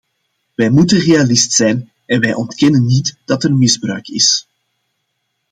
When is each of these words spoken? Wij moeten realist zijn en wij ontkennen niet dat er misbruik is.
Wij 0.55 0.69
moeten 0.69 0.99
realist 0.99 1.51
zijn 1.51 1.91
en 2.05 2.19
wij 2.19 2.33
ontkennen 2.33 2.85
niet 2.85 3.17
dat 3.25 3.43
er 3.43 3.53
misbruik 3.55 4.07
is. 4.07 4.47